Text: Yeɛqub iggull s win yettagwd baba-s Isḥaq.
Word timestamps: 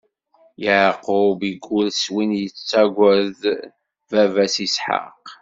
Yeɛqub 0.63 1.39
iggull 1.51 1.87
s 2.01 2.03
win 2.13 2.31
yettagwd 2.41 3.41
baba-s 4.09 4.55
Isḥaq. 4.65 5.25